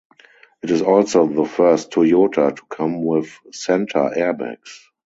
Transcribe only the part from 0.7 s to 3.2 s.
is also the first Toyota to come